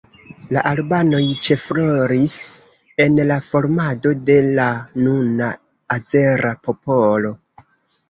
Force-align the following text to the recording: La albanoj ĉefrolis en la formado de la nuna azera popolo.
La 0.55 0.61
albanoj 0.69 1.19
ĉefrolis 1.47 2.39
en 3.07 3.21
la 3.33 3.39
formado 3.51 4.17
de 4.33 4.41
la 4.57 4.69
nuna 5.05 5.55
azera 6.01 6.57
popolo. 6.69 7.37